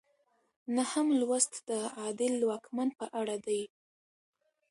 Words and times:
نهم 0.77 1.07
لوست 1.19 1.53
د 1.69 1.71
عادل 1.99 2.35
واکمن 2.49 2.89
په 2.99 3.05
اړه 3.19 3.35
دی. 3.45 3.61